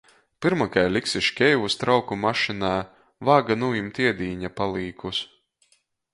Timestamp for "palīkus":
4.61-5.23